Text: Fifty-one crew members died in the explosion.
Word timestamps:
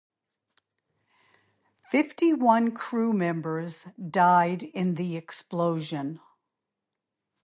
Fifty-one 1.91 2.71
crew 2.71 3.13
members 3.13 3.85
died 4.09 4.63
in 4.63 4.95
the 4.95 5.15
explosion. 5.15 6.19